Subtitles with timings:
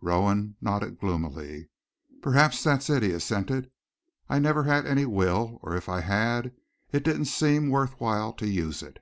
[0.00, 1.68] Rowan nodded gloomily.
[2.22, 3.70] "Perhaps that's it," he assented.
[4.30, 6.54] "I never had any will, or if I had,
[6.90, 8.98] it didn't seem worth while to use it."